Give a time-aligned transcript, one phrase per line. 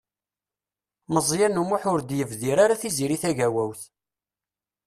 [1.13, 3.81] Meẓyan U Muḥ ur d-yebdir ara Tiziri Tagawawt.